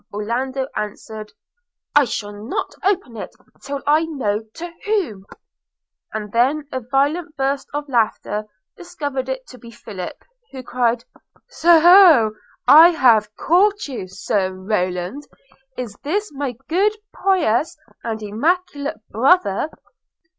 Orlando 0.11 0.67
answered, 0.75 1.31
'I 1.95 2.05
shall 2.05 2.31
not 2.33 2.73
open 2.83 3.15
it 3.17 3.35
till 3.63 3.83
I 3.85 4.03
know 4.05 4.39
to 4.55 4.73
whom;'– 4.83 5.27
and 6.11 6.31
then 6.31 6.67
a 6.71 6.79
violent 6.79 7.35
burst 7.37 7.67
of 7.71 7.87
laughter 7.87 8.45
discovered 8.75 9.29
it 9.29 9.45
to 9.49 9.59
be 9.59 9.69
Philip– 9.69 10.17
who 10.51 10.63
cried, 10.63 11.05
'Soho! 11.49 12.31
have 12.67 12.67
I 12.95 13.23
caught 13.43 13.87
you, 13.87 14.07
Sir 14.07 14.51
Roland? 14.55 15.27
Is 15.77 15.95
this 16.01 16.31
my 16.33 16.53
good, 16.67 16.93
pious 17.13 17.77
and 18.03 18.23
immaculate 18.23 19.07
brother?' 19.11 19.69